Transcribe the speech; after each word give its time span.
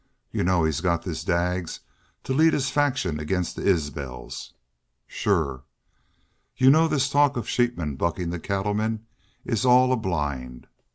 "You 0.31 0.43
know 0.43 0.63
he's 0.63 0.81
got 0.81 1.03
this 1.03 1.23
Daggs 1.23 1.81
to 2.23 2.33
lead 2.33 2.53
his 2.53 2.71
faction 2.71 3.19
against 3.19 3.55
the 3.55 3.61
Isbels?" 3.67 4.53
"Shore." 5.05 5.63
"You 6.57 6.71
know 6.71 6.87
this 6.87 7.07
talk 7.07 7.37
of 7.37 7.47
sheepmen 7.47 7.97
buckin' 7.97 8.31
the 8.31 8.39
cattlemen 8.39 9.05
is 9.45 9.63
all 9.63 9.93
a 9.93 9.97
blind?" 9.97 10.65